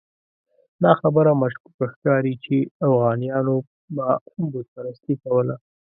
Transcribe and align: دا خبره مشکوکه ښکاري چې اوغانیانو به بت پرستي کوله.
دا 0.83 0.91
خبره 1.01 1.31
مشکوکه 1.41 1.85
ښکاري 1.93 2.33
چې 2.43 2.55
اوغانیانو 2.87 3.55
به 3.95 4.07
بت 4.51 4.67
پرستي 4.75 5.13
کوله. 5.23 5.55